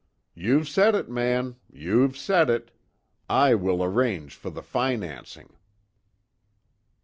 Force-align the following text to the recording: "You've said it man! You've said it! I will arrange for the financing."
"You've 0.33 0.67
said 0.67 0.95
it 0.95 1.09
man! 1.11 1.57
You've 1.71 2.17
said 2.17 2.49
it! 2.49 2.71
I 3.29 3.53
will 3.53 3.83
arrange 3.83 4.33
for 4.33 4.49
the 4.49 4.63
financing." 4.63 5.53